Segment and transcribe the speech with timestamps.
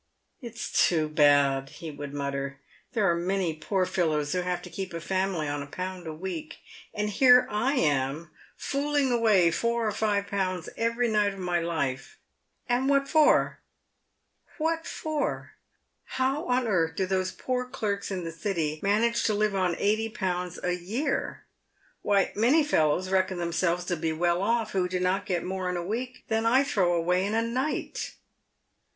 [0.41, 2.59] "It is too bad," he would mutter."
[2.93, 6.11] There are many poor fellows who have to keep a family on a pound a
[6.11, 6.57] week,
[6.91, 8.25] and here am I
[8.57, 12.17] fooling away four or five pounds every night of my life—
[12.67, 13.59] and what for?
[14.57, 15.51] what for?
[16.17, 20.09] How on earth do those poor clerks in the City manage to live on eighty
[20.09, 21.43] pounds a year?
[22.01, 25.77] "Why, many fellows reckon themselves to be well off who do not get more in
[25.77, 28.15] a week than 1 throw away in a night